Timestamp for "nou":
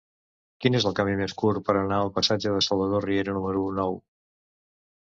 3.83-4.05